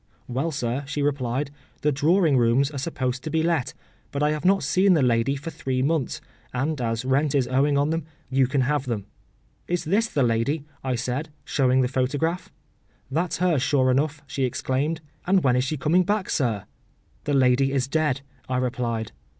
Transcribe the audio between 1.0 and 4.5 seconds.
replied, “the drawing rooms are supposed to be let; but I have